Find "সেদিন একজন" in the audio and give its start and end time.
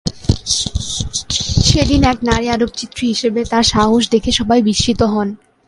1.67-2.27